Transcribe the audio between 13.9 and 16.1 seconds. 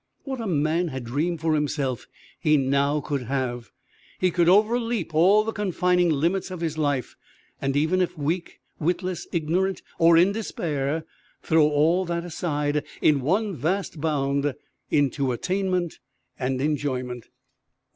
bound into attainment